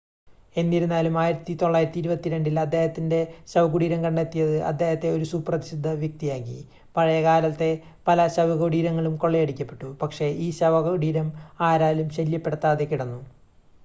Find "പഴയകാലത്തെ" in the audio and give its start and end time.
6.95-7.71